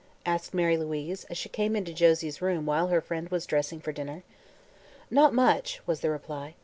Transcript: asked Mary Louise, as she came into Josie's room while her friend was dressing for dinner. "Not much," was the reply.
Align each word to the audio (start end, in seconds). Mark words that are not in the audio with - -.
asked 0.25 0.51
Mary 0.51 0.77
Louise, 0.77 1.25
as 1.25 1.37
she 1.37 1.47
came 1.47 1.75
into 1.75 1.93
Josie's 1.93 2.41
room 2.41 2.65
while 2.65 2.87
her 2.87 3.01
friend 3.01 3.29
was 3.29 3.45
dressing 3.45 3.79
for 3.79 3.91
dinner. 3.91 4.23
"Not 5.11 5.31
much," 5.31 5.79
was 5.85 5.99
the 5.99 6.09
reply. 6.09 6.55